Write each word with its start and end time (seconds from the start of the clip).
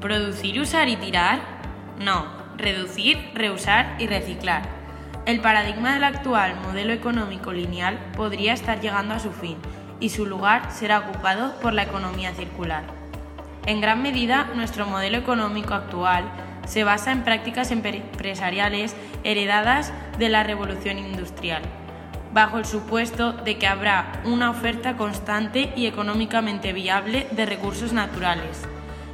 ¿Producir, 0.00 0.58
usar 0.58 0.88
y 0.88 0.96
tirar? 0.96 1.40
No, 1.98 2.24
reducir, 2.56 3.18
reusar 3.34 3.96
y 3.98 4.06
reciclar. 4.06 4.62
El 5.26 5.40
paradigma 5.40 5.92
del 5.92 6.04
actual 6.04 6.58
modelo 6.62 6.94
económico 6.94 7.52
lineal 7.52 7.98
podría 8.16 8.54
estar 8.54 8.80
llegando 8.80 9.12
a 9.12 9.18
su 9.20 9.32
fin 9.32 9.58
y 10.00 10.08
su 10.08 10.24
lugar 10.24 10.72
será 10.72 11.00
ocupado 11.00 11.60
por 11.60 11.74
la 11.74 11.82
economía 11.82 12.32
circular. 12.32 12.84
En 13.66 13.82
gran 13.82 14.00
medida, 14.02 14.48
nuestro 14.54 14.86
modelo 14.86 15.18
económico 15.18 15.74
actual 15.74 16.24
se 16.66 16.84
basa 16.84 17.12
en 17.12 17.22
prácticas 17.22 17.70
empresariales 17.70 18.96
heredadas 19.24 19.92
de 20.18 20.30
la 20.30 20.42
revolución 20.42 20.98
industrial, 20.98 21.60
bajo 22.32 22.58
el 22.58 22.64
supuesto 22.64 23.32
de 23.32 23.58
que 23.58 23.66
habrá 23.66 24.20
una 24.24 24.50
oferta 24.50 24.96
constante 24.96 25.72
y 25.76 25.86
económicamente 25.86 26.72
viable 26.72 27.26
de 27.30 27.46
recursos 27.46 27.92
naturales. 27.92 28.62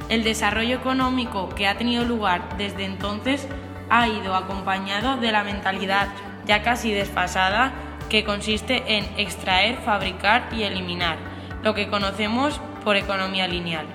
El 0.09 0.23
desarrollo 0.23 0.75
económico 0.75 1.49
que 1.49 1.67
ha 1.67 1.77
tenido 1.77 2.03
lugar 2.05 2.57
desde 2.57 2.85
entonces 2.85 3.47
ha 3.89 4.07
ido 4.07 4.35
acompañado 4.35 5.17
de 5.17 5.31
la 5.31 5.43
mentalidad 5.43 6.09
ya 6.45 6.61
casi 6.61 6.91
desfasada 6.91 7.73
que 8.09 8.23
consiste 8.23 8.97
en 8.97 9.05
extraer, 9.17 9.77
fabricar 9.77 10.49
y 10.51 10.63
eliminar, 10.63 11.17
lo 11.63 11.73
que 11.73 11.89
conocemos 11.89 12.61
por 12.83 12.95
economía 12.95 13.47
lineal. 13.47 13.87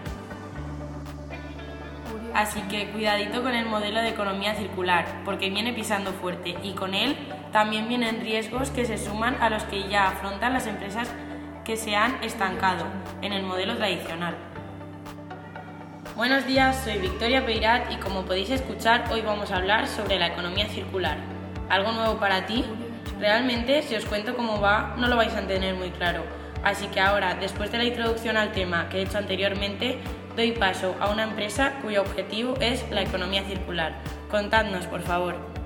Así 2.35 2.61
que 2.63 2.89
cuidadito 2.91 3.43
con 3.43 3.55
el 3.55 3.67
modelo 3.67 4.01
de 4.01 4.09
economía 4.09 4.55
circular, 4.55 5.05
porque 5.25 5.51
viene 5.51 5.73
pisando 5.73 6.13
fuerte 6.13 6.57
y 6.63 6.73
con 6.73 6.95
él 6.95 7.17
también 7.53 7.89
vienen 7.89 8.21
riesgos 8.21 8.71
que 8.71 8.85
se 8.85 8.99
suman 8.99 9.37
a 9.41 9.51
los 9.51 9.65
que 9.65 9.89
ya 9.89 10.09
afrontan 10.09 10.53
las 10.53 10.67
empresas 10.67 11.11
que 11.65 11.77
se 11.77 11.97
han 11.97 12.23
estancado 12.23 12.87
en 13.23 13.33
el 13.33 13.43
modelo 13.43 13.77
tradicional. 13.77 14.35
Buenos 16.17 16.47
días, 16.47 16.83
soy 16.85 16.99
Victoria 16.99 17.45
Peirat 17.45 17.91
y 17.93 17.97
como 17.97 18.25
podéis 18.25 18.51
escuchar 18.51 19.05
hoy 19.11 19.23
vamos 19.23 19.51
a 19.51 19.57
hablar 19.57 19.87
sobre 19.89 20.19
la 20.19 20.29
economía 20.29 20.69
circular. 20.69 21.19
¿Algo 21.69 21.93
nuevo 21.93 22.19
para 22.19 22.47
ti? 22.47 22.65
Realmente, 23.19 23.83
si 23.83 23.95
os 23.95 24.05
cuento 24.05 24.37
cómo 24.37 24.61
va, 24.61 24.95
no 24.99 25.09
lo 25.09 25.17
vais 25.17 25.35
a 25.35 25.41
entender 25.41 25.75
muy 25.75 25.91
claro. 25.91 26.23
Así 26.63 26.89
que 26.89 27.01
ahora, 27.01 27.35
después 27.35 27.73
de 27.73 27.79
la 27.79 27.85
introducción 27.85 28.37
al 28.37 28.53
tema 28.53 28.89
que 28.89 28.99
he 28.99 29.03
hecho 29.03 29.19
anteriormente, 29.19 29.99
doy 30.37 30.53
paso 30.53 30.95
a 31.01 31.11
una 31.11 31.25
empresa 31.25 31.75
cuyo 31.83 32.03
objetivo 32.03 32.55
es 32.61 32.85
la 32.91 33.03
economía 33.03 33.45
circular. 33.45 33.95
Contadnos, 34.31 34.87
por 34.87 35.03
favor. 35.03 35.60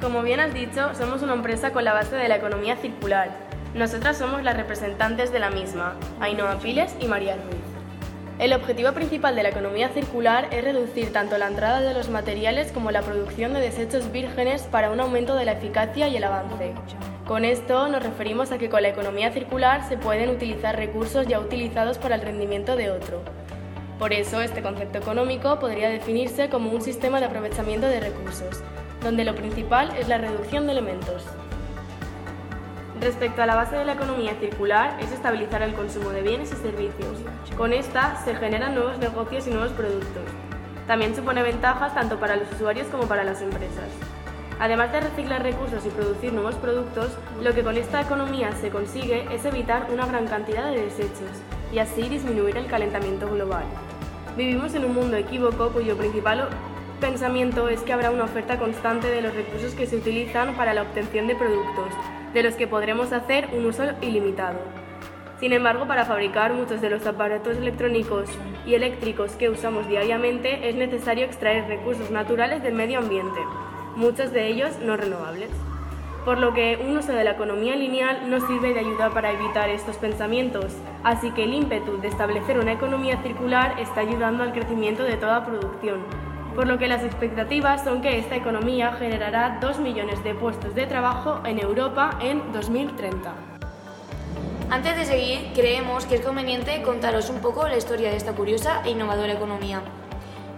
Como 0.00 0.22
bien 0.22 0.40
has 0.40 0.52
dicho, 0.52 0.94
somos 0.94 1.22
una 1.22 1.32
empresa 1.32 1.72
con 1.72 1.82
la 1.84 1.94
base 1.94 2.16
de 2.16 2.28
la 2.28 2.36
economía 2.36 2.76
circular. 2.76 3.30
Nosotras 3.74 4.18
somos 4.18 4.42
las 4.42 4.54
representantes 4.54 5.32
de 5.32 5.38
la 5.38 5.48
misma, 5.48 5.96
Ainhoa 6.20 6.58
Piles 6.58 6.94
y 7.00 7.06
María 7.06 7.36
Ruiz. 7.36 7.56
El 8.38 8.52
objetivo 8.52 8.92
principal 8.92 9.34
de 9.34 9.42
la 9.42 9.48
economía 9.48 9.88
circular 9.88 10.48
es 10.50 10.62
reducir 10.62 11.14
tanto 11.14 11.38
la 11.38 11.46
entrada 11.46 11.80
de 11.80 11.94
los 11.94 12.10
materiales 12.10 12.72
como 12.72 12.90
la 12.90 13.00
producción 13.00 13.54
de 13.54 13.60
desechos 13.60 14.12
vírgenes 14.12 14.64
para 14.64 14.90
un 14.90 15.00
aumento 15.00 15.34
de 15.34 15.46
la 15.46 15.52
eficacia 15.52 16.08
y 16.08 16.16
el 16.16 16.24
avance. 16.24 16.74
Con 17.26 17.46
esto 17.46 17.88
nos 17.88 18.02
referimos 18.02 18.52
a 18.52 18.58
que 18.58 18.68
con 18.68 18.82
la 18.82 18.88
economía 18.88 19.32
circular 19.32 19.88
se 19.88 19.96
pueden 19.96 20.28
utilizar 20.28 20.76
recursos 20.76 21.26
ya 21.26 21.40
utilizados 21.40 21.96
para 21.96 22.16
el 22.16 22.20
rendimiento 22.20 22.76
de 22.76 22.90
otro. 22.90 23.22
Por 23.98 24.12
eso, 24.12 24.42
este 24.42 24.60
concepto 24.60 24.98
económico 24.98 25.58
podría 25.58 25.88
definirse 25.88 26.50
como 26.50 26.70
un 26.70 26.82
sistema 26.82 27.18
de 27.18 27.26
aprovechamiento 27.26 27.86
de 27.86 28.00
recursos, 28.00 28.62
donde 29.06 29.24
lo 29.24 29.36
principal 29.36 29.92
es 29.96 30.08
la 30.08 30.18
reducción 30.18 30.66
de 30.66 30.72
elementos. 30.72 31.22
Respecto 33.00 33.40
a 33.40 33.46
la 33.46 33.54
base 33.54 33.76
de 33.76 33.84
la 33.84 33.92
economía 33.92 34.34
circular 34.40 34.98
es 35.00 35.12
estabilizar 35.12 35.62
el 35.62 35.74
consumo 35.74 36.10
de 36.10 36.22
bienes 36.22 36.50
y 36.50 36.56
servicios. 36.56 37.18
Con 37.56 37.72
esta 37.72 38.16
se 38.24 38.34
generan 38.34 38.74
nuevos 38.74 38.98
negocios 38.98 39.46
y 39.46 39.50
nuevos 39.50 39.70
productos. 39.70 40.24
También 40.88 41.14
supone 41.14 41.44
ventajas 41.44 41.94
tanto 41.94 42.18
para 42.18 42.34
los 42.34 42.50
usuarios 42.50 42.88
como 42.88 43.06
para 43.06 43.22
las 43.22 43.42
empresas. 43.42 43.90
Además 44.58 44.90
de 44.90 45.02
reciclar 45.02 45.44
recursos 45.44 45.86
y 45.86 45.90
producir 45.90 46.32
nuevos 46.32 46.56
productos, 46.56 47.16
lo 47.40 47.54
que 47.54 47.62
con 47.62 47.76
esta 47.76 48.00
economía 48.00 48.50
se 48.60 48.70
consigue 48.70 49.32
es 49.32 49.44
evitar 49.44 49.86
una 49.92 50.06
gran 50.06 50.26
cantidad 50.26 50.68
de 50.68 50.82
desechos 50.82 51.30
y 51.72 51.78
así 51.78 52.08
disminuir 52.08 52.56
el 52.56 52.66
calentamiento 52.66 53.30
global. 53.30 53.66
Vivimos 54.36 54.74
en 54.74 54.84
un 54.84 54.94
mundo 54.94 55.16
equívoco 55.16 55.70
cuyo 55.70 55.96
principal 55.96 56.48
pensamiento 56.96 57.68
es 57.68 57.80
que 57.82 57.92
habrá 57.92 58.10
una 58.10 58.24
oferta 58.24 58.58
constante 58.58 59.08
de 59.08 59.22
los 59.22 59.34
recursos 59.34 59.74
que 59.74 59.86
se 59.86 59.96
utilizan 59.96 60.54
para 60.54 60.74
la 60.74 60.82
obtención 60.82 61.26
de 61.26 61.36
productos, 61.36 61.92
de 62.32 62.42
los 62.42 62.54
que 62.54 62.66
podremos 62.66 63.12
hacer 63.12 63.48
un 63.52 63.66
uso 63.66 63.84
ilimitado. 64.00 64.58
Sin 65.38 65.52
embargo, 65.52 65.86
para 65.86 66.06
fabricar 66.06 66.54
muchos 66.54 66.80
de 66.80 66.88
los 66.88 67.06
aparatos 67.06 67.58
electrónicos 67.58 68.30
y 68.66 68.74
eléctricos 68.74 69.32
que 69.32 69.50
usamos 69.50 69.86
diariamente 69.86 70.68
es 70.68 70.76
necesario 70.76 71.26
extraer 71.26 71.68
recursos 71.68 72.10
naturales 72.10 72.62
del 72.62 72.74
medio 72.74 72.98
ambiente, 72.98 73.38
muchos 73.96 74.32
de 74.32 74.48
ellos 74.48 74.78
no 74.80 74.96
renovables. 74.96 75.50
Por 76.24 76.38
lo 76.38 76.54
que 76.54 76.78
un 76.82 76.96
uso 76.96 77.12
de 77.12 77.22
la 77.22 77.32
economía 77.32 77.76
lineal 77.76 78.28
nos 78.28 78.44
sirve 78.46 78.74
de 78.74 78.80
ayuda 78.80 79.10
para 79.10 79.30
evitar 79.30 79.68
estos 79.68 79.96
pensamientos, 79.96 80.74
así 81.04 81.30
que 81.32 81.44
el 81.44 81.54
ímpetu 81.54 82.00
de 82.00 82.08
establecer 82.08 82.58
una 82.58 82.72
economía 82.72 83.22
circular 83.22 83.78
está 83.78 84.00
ayudando 84.00 84.42
al 84.42 84.52
crecimiento 84.52 85.04
de 85.04 85.16
toda 85.18 85.44
producción, 85.46 86.00
por 86.56 86.66
lo 86.66 86.78
que 86.78 86.88
las 86.88 87.04
expectativas 87.04 87.84
son 87.84 88.00
que 88.00 88.18
esta 88.18 88.34
economía 88.34 88.94
generará 88.94 89.58
2 89.60 89.78
millones 89.80 90.24
de 90.24 90.34
puestos 90.34 90.74
de 90.74 90.86
trabajo 90.86 91.40
en 91.44 91.60
Europa 91.60 92.18
en 92.22 92.50
2030. 92.50 93.34
Antes 94.70 94.96
de 94.96 95.04
seguir, 95.04 95.50
creemos 95.54 96.06
que 96.06 96.14
es 96.14 96.22
conveniente 96.22 96.80
contaros 96.80 97.28
un 97.28 97.40
poco 97.40 97.68
la 97.68 97.76
historia 97.76 98.08
de 98.08 98.16
esta 98.16 98.32
curiosa 98.32 98.80
e 98.86 98.90
innovadora 98.90 99.34
economía. 99.34 99.82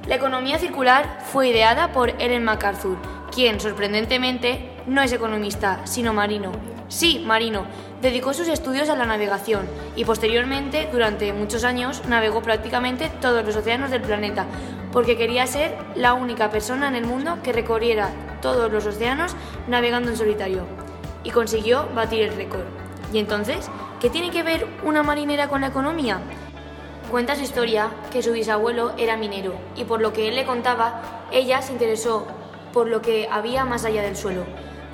La 0.06 0.14
economía 0.14 0.59
circular 0.60 1.19
fue 1.25 1.48
ideada 1.48 1.91
por 1.92 2.10
Ellen 2.10 2.44
MacArthur, 2.44 2.97
quien, 3.34 3.59
sorprendentemente, 3.59 4.70
no 4.86 5.03
es 5.03 5.12
economista, 5.12 5.80
sino 5.84 6.15
marino. 6.15 6.53
Sí, 6.86 7.22
marino. 7.26 7.66
Dedicó 8.00 8.32
sus 8.32 8.48
estudios 8.48 8.88
a 8.88 8.97
la 8.97 9.04
navegación 9.04 9.69
y 9.97 10.04
posteriormente, 10.04 10.88
durante 10.92 11.32
muchos 11.32 11.65
años, 11.65 12.03
navegó 12.09 12.41
prácticamente 12.41 13.10
todos 13.20 13.44
los 13.44 13.56
océanos 13.56 13.91
del 13.91 14.00
planeta, 14.00 14.47
porque 14.93 15.16
quería 15.16 15.47
ser 15.47 15.76
la 15.94 16.15
única 16.15 16.50
persona 16.50 16.88
en 16.88 16.94
el 16.94 17.06
mundo 17.06 17.38
que 17.43 17.53
recorriera 17.53 18.10
todos 18.41 18.72
los 18.72 18.87
océanos 18.87 19.34
navegando 19.66 20.10
en 20.10 20.16
solitario. 20.16 20.62
Y 21.25 21.31
consiguió 21.31 21.88
batir 21.94 22.22
el 22.22 22.34
récord. 22.34 22.65
¿Y 23.12 23.19
entonces? 23.19 23.69
¿Qué 24.00 24.10
tiene 24.10 24.31
que 24.31 24.43
ver 24.43 24.66
una 24.84 25.03
marinera 25.03 25.48
con 25.48 25.60
la 25.60 25.69
economía? 25.69 26.21
Cuenta 27.10 27.37
su 27.37 27.43
historia 27.43 27.91
que 28.10 28.22
su 28.22 28.32
bisabuelo 28.32 28.93
era 28.98 29.16
minero 29.16 29.54
y 29.77 29.84
por 29.84 30.00
lo 30.00 30.12
que 30.12 30.28
él 30.28 30.37
le 30.37 30.44
contaba, 30.44 31.00
ella 31.32 31.62
se 31.62 31.72
interesó 31.72 32.27
por 32.72 32.87
lo 32.87 33.00
que 33.00 33.28
había 33.31 33.65
más 33.65 33.84
allá 33.84 34.03
del 34.03 34.16
suelo. 34.16 34.44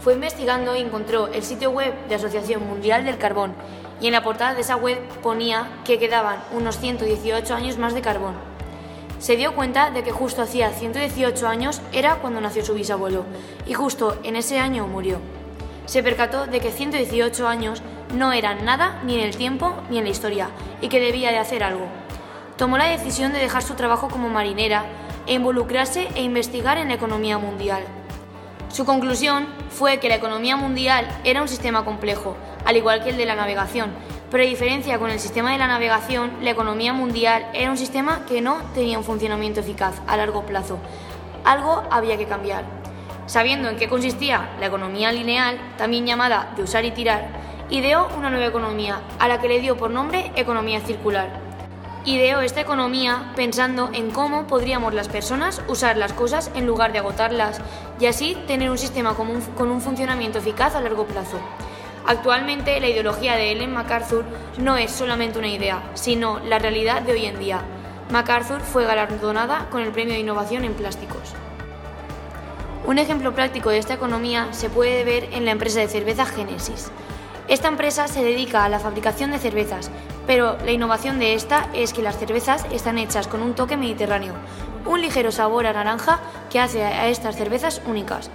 Fue 0.01 0.15
investigando 0.15 0.77
y 0.77 0.81
encontró 0.81 1.27
el 1.29 1.43
sitio 1.43 1.71
web 1.71 1.93
de 2.09 2.15
Asociación 2.15 2.67
Mundial 2.67 3.05
del 3.05 3.19
Carbón 3.19 3.55
y 4.01 4.07
en 4.07 4.13
la 4.13 4.23
portada 4.23 4.55
de 4.55 4.61
esa 4.61 4.77
web 4.77 4.99
ponía 5.23 5.69
que 5.85 5.99
quedaban 5.99 6.39
unos 6.53 6.79
118 6.79 7.55
años 7.55 7.79
más 7.79 7.95
de 7.95 8.03
carbón. 8.03 8.54
Se 9.25 9.37
dio 9.37 9.55
cuenta 9.55 9.89
de 9.89 10.03
que 10.03 10.13
justo 10.13 10.43
hacía 10.43 10.69
118 10.69 11.49
años 11.49 11.81
era 11.95 12.17
cuando 12.17 12.43
nació 12.43 12.63
su 12.63 12.75
bisabuelo 12.75 13.25
y 13.67 13.73
justo 13.73 14.19
en 14.23 14.37
ese 14.37 14.59
año 14.59 14.87
murió. 14.87 15.19
Se 15.87 16.03
percató 16.03 16.47
de 16.47 16.61
que 16.61 16.71
118 16.71 17.49
años 17.49 17.81
no 18.15 18.35
eran 18.35 18.67
nada 18.67 19.01
ni 19.03 19.15
en 19.15 19.21
el 19.21 19.35
tiempo 19.35 19.73
ni 19.89 19.97
en 19.97 20.05
la 20.05 20.11
historia 20.11 20.51
y 20.83 20.91
que 20.91 21.01
debía 21.01 21.31
de 21.31 21.39
hacer 21.39 21.65
algo. 21.65 21.87
Tomó 22.59 22.77
la 22.77 22.85
decisión 22.85 23.33
de 23.33 23.39
dejar 23.39 23.63
su 23.63 23.73
trabajo 23.77 24.09
como 24.09 24.29
marinera 24.29 24.85
e 25.27 25.33
involucrarse 25.33 26.07
e 26.15 26.23
investigar 26.23 26.77
en 26.77 26.89
la 26.89 26.95
economía 26.97 27.39
mundial. 27.39 27.83
Su 28.69 28.85
conclusión 28.85 29.47
fue 29.71 30.01
que 30.01 30.11
la 30.11 30.17
economía 30.17 30.59
mundial 30.59 31.09
era 31.25 31.41
un 31.41 31.49
sistema 31.49 31.87
complejo, 31.87 32.37
al 32.67 32.77
igual 32.77 33.03
que 33.03 33.09
el 33.09 33.17
de 33.17 33.25
la 33.25 33.37
navegación, 33.37 33.91
pero 34.31 34.43
a 34.43 34.47
diferencia 34.47 34.99
con 34.99 35.11
el 35.11 35.21
sistema 35.21 35.53
de 35.53 35.59
la 35.59 35.69
navegación, 35.69 36.33
la 36.43 36.51
economía 36.51 36.93
mundial 36.93 37.47
era 37.55 37.71
un 37.71 37.77
sistema 37.77 38.25
que 38.27 38.41
no 38.41 38.59
tenía 38.75 38.99
un 38.99 39.05
funcionamiento 39.05 39.61
eficaz 39.61 40.01
a 40.07 40.17
largo 40.17 40.45
plazo. 40.45 40.79
Algo 41.45 41.83
había 41.91 42.17
que 42.17 42.27
cambiar. 42.27 42.65
Sabiendo 43.27 43.69
en 43.69 43.77
qué 43.77 43.89
consistía 43.89 44.51
la 44.61 44.67
economía 44.67 45.13
lineal, 45.13 45.59
también 45.79 46.07
llamada 46.07 46.53
de 46.57 46.63
usar 46.63 46.85
y 46.85 46.91
tirar, 46.91 47.29
ideó 47.71 48.09
una 48.17 48.31
nueva 48.31 48.47
economía, 48.47 49.01
a 49.19 49.29
la 49.29 49.41
que 49.41 49.49
le 49.49 49.61
dio 49.61 49.77
por 49.77 49.91
nombre 49.91 50.31
economía 50.37 50.81
circular. 50.81 51.41
Ideó 52.07 52.41
esta 52.43 52.61
economía 52.61 53.33
pensando 53.35 53.89
en 53.95 54.11
cómo 54.11 54.47
podríamos 54.47 54.93
las 54.93 55.09
personas 55.09 55.63
usar 55.69 55.97
las 55.97 56.13
cosas 56.13 56.51
en 56.55 56.67
lugar 56.67 56.93
de 56.93 56.99
agotarlas 56.99 57.63
y 57.99 58.07
así 58.07 58.37
tener 58.47 58.69
un 58.69 58.77
sistema 58.77 59.15
con 59.15 59.31
un, 59.31 59.81
funcionamiento 59.81 60.39
eficaz 60.39 60.75
a 60.75 60.83
largo 60.83 61.07
plazo. 61.07 61.39
Actualmente 62.07 62.79
la 62.81 62.89
ideología 62.89 63.35
de 63.37 63.51
Ellen 63.51 63.73
MacArthur 63.73 64.25
no 64.59 64.77
es 64.77 64.91
solamente 64.91 65.39
una 65.39 65.49
idea, 65.49 65.83
sino 65.95 66.39
la 66.41 66.59
realidad 66.59 67.01
de 67.01 67.13
hoy 67.13 67.25
en 67.25 67.39
día. 67.39 67.63
MacArthur 68.11 68.61
fue 68.61 68.85
galardonada 68.85 69.71
con 69.71 69.81
el 69.81 69.91
Premio 69.91 70.13
de 70.13 70.21
Innovación 70.21 70.65
en 70.65 70.75
Plásticos. 70.75 71.33
Un 72.87 72.99
ejemplo 72.99 73.35
práctico 73.35 73.71
de 73.71 73.79
esta 73.79 73.95
economía 73.95 74.49
se 74.51 74.69
puede 74.69 75.05
ver 75.05 75.31
en 75.33 75.47
la 75.47 75.53
empresa 75.53 75.81
de 75.81 75.89
cerveza 75.89 76.27
Genesis. 76.27 76.91
Esta 77.49 77.69
empresa 77.69 78.07
se 78.07 78.23
dedica 78.23 78.65
a 78.65 78.69
la 78.69 78.79
fabricación 78.79 79.31
de 79.31 79.39
cervezas, 79.39 79.91
pero 80.27 80.59
la 80.65 80.73
innovación 80.73 81.19
de 81.19 81.33
esta 81.33 81.69
es 81.73 81.95
que 81.95 82.03
las 82.03 82.19
cervezas 82.19 82.67
están 82.71 82.99
hechas 82.99 83.29
con 83.29 83.43
un 83.43 83.55
toque 83.55 83.79
mediterráneo, 83.79 84.35
un 84.85 85.01
ligero 85.01 85.33
sabor 85.33 85.67
a 85.67 85.73
naranja 85.73 86.21
que 86.51 86.61
hace 86.61 86.85
a 86.85 87.09
estas 87.09 87.37
cervezas 87.37 87.81
únicas. 87.87 88.31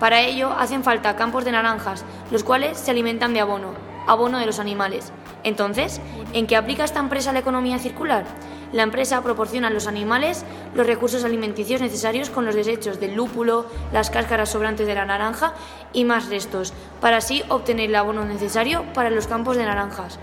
Para 0.00 0.22
ello 0.22 0.50
hacen 0.58 0.82
falta 0.82 1.14
campos 1.14 1.44
de 1.44 1.52
naranjas, 1.52 2.06
los 2.30 2.42
cuales 2.42 2.78
se 2.78 2.90
alimentan 2.90 3.34
de 3.34 3.40
abono, 3.40 3.74
abono 4.06 4.38
de 4.38 4.46
los 4.46 4.58
animales. 4.58 5.12
Entonces, 5.44 6.00
¿en 6.32 6.46
qué 6.46 6.56
aplica 6.56 6.84
esta 6.84 7.00
empresa 7.00 7.34
la 7.34 7.40
economía 7.40 7.78
circular? 7.78 8.24
La 8.72 8.82
empresa 8.82 9.20
proporciona 9.22 9.66
a 9.66 9.70
los 9.70 9.86
animales 9.86 10.44
los 10.74 10.86
recursos 10.86 11.24
alimenticios 11.24 11.82
necesarios 11.82 12.30
con 12.30 12.46
los 12.46 12.54
desechos 12.54 12.98
del 12.98 13.14
lúpulo, 13.14 13.66
las 13.92 14.10
cáscaras 14.10 14.48
sobrantes 14.48 14.86
de 14.86 14.94
la 14.94 15.04
naranja 15.04 15.52
y 15.92 16.04
más 16.04 16.30
restos, 16.30 16.72
para 17.00 17.18
así 17.18 17.42
obtener 17.48 17.90
el 17.90 17.96
abono 17.96 18.24
necesario 18.24 18.84
para 18.94 19.10
los 19.10 19.26
campos 19.26 19.56
de 19.58 19.64
naranjas. 19.64 20.18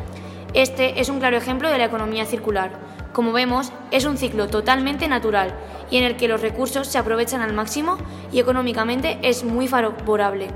Este 0.54 1.00
es 1.00 1.10
un 1.10 1.20
claro 1.20 1.38
ejemplo 1.38 1.70
de 1.70 1.78
la 1.78 1.86
economía 1.86 2.26
circular. 2.26 2.72
Como 3.14 3.32
vemos, 3.32 3.72
es 3.92 4.06
un 4.06 4.18
ciclo 4.18 4.48
totalmente 4.48 5.08
natural 5.08 5.54
y 5.90 5.98
en 5.98 6.04
el 6.04 6.18
que 6.18 6.28
los 6.28 6.42
recursos 6.42 6.88
se 6.88 6.98
aprovechan 6.98 7.42
al 7.42 7.54
máximo 7.54 7.98
y 8.32 8.40
económicamente 8.40 9.18
es 9.24 9.44
muy 9.44 9.68
favorable, 9.68 10.50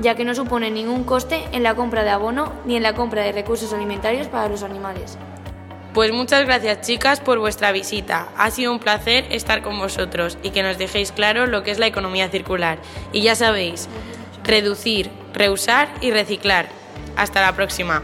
ya 0.00 0.14
que 0.14 0.24
no 0.24 0.34
supone 0.34 0.70
ningún 0.70 1.04
coste 1.04 1.44
en 1.52 1.62
la 1.62 1.74
compra 1.74 2.04
de 2.04 2.10
abono 2.10 2.52
ni 2.66 2.76
en 2.76 2.82
la 2.82 2.94
compra 2.94 3.22
de 3.22 3.32
recursos 3.32 3.72
alimentarios 3.72 4.28
para 4.28 4.48
los 4.48 4.62
animales. 4.62 5.18
Pues 5.92 6.12
muchas 6.12 6.44
gracias 6.44 6.80
chicas 6.80 7.20
por 7.20 7.38
vuestra 7.38 7.70
visita. 7.70 8.28
Ha 8.36 8.50
sido 8.50 8.72
un 8.72 8.80
placer 8.80 9.26
estar 9.30 9.62
con 9.62 9.78
vosotros 9.78 10.38
y 10.42 10.50
que 10.50 10.64
nos 10.64 10.76
dejéis 10.76 11.12
claro 11.12 11.46
lo 11.46 11.62
que 11.62 11.70
es 11.70 11.78
la 11.78 11.86
economía 11.86 12.28
circular. 12.28 12.78
Y 13.12 13.22
ya 13.22 13.36
sabéis, 13.36 13.88
reducir, 14.42 15.10
reusar 15.32 15.88
y 16.00 16.10
reciclar. 16.10 16.68
Hasta 17.16 17.40
la 17.40 17.54
próxima. 17.54 18.02